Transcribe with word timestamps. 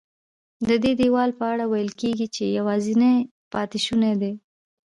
ددې 0.69 0.91
دیوال 0.99 1.29
په 1.39 1.45
اړه 1.51 1.65
ویل 1.71 1.89
کېږي 2.01 2.27
چې 2.35 2.43
یوازینی 2.57 3.15
پاتې 3.53 3.77
شونی 3.85 4.13
دی. 4.21 4.33